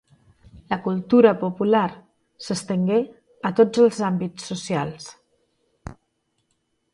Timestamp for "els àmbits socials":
3.85-5.07